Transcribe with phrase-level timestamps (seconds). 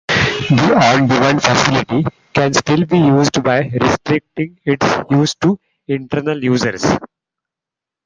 [0.07, 6.83] The on-demand facility can still be used by restricting its use to internal users.